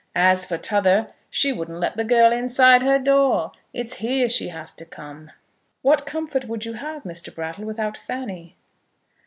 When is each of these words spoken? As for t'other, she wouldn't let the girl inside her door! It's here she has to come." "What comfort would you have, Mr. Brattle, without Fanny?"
As 0.15 0.45
for 0.47 0.57
t'other, 0.57 1.05
she 1.29 1.53
wouldn't 1.53 1.77
let 1.77 1.95
the 1.95 2.03
girl 2.03 2.31
inside 2.31 2.81
her 2.81 2.97
door! 2.97 3.51
It's 3.71 3.97
here 3.97 4.27
she 4.29 4.47
has 4.47 4.73
to 4.73 4.83
come." 4.87 5.29
"What 5.83 6.07
comfort 6.07 6.45
would 6.45 6.65
you 6.65 6.73
have, 6.73 7.03
Mr. 7.03 7.31
Brattle, 7.31 7.65
without 7.65 7.97
Fanny?" 7.97 8.55